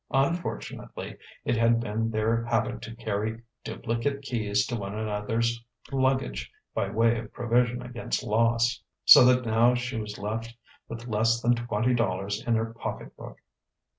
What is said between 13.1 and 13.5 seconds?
book.